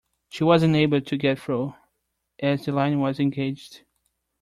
She 0.31 0.43
wasn’t 0.43 0.73
able 0.77 0.99
to 1.01 1.15
get 1.15 1.37
through, 1.37 1.75
as 2.39 2.65
the 2.65 2.71
line 2.71 2.99
was 3.01 3.19
engaged 3.19 3.83